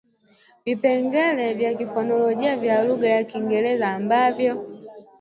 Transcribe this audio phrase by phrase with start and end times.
[0.65, 4.65] vipengele vya kifonolojia vya lugha ya Kiingereza ambavyo